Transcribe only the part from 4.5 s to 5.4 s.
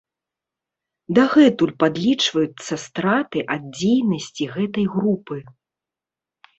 гэтай групы.